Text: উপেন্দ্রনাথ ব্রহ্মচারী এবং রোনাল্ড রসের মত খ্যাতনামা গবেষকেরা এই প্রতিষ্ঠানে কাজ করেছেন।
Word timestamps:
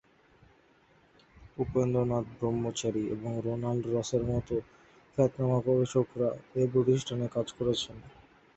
উপেন্দ্রনাথ 1.57 2.25
ব্রহ্মচারী 2.37 3.03
এবং 3.15 3.31
রোনাল্ড 3.45 3.83
রসের 3.87 4.23
মত 4.29 4.49
খ্যাতনামা 5.13 5.59
গবেষকেরা 5.67 6.29
এই 6.55 6.67
প্রতিষ্ঠানে 6.73 7.25
কাজ 7.35 7.47
করেছেন। 7.57 7.95